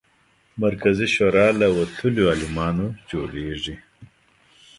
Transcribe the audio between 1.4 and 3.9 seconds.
له وتلیو عالمانو جوړېږي.